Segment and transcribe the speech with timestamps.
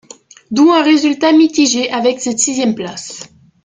[0.49, 3.27] D'où un résultat mitigé avec cette sixième place.